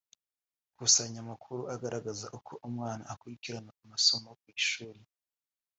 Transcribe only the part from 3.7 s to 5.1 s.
amasomo ku ishuri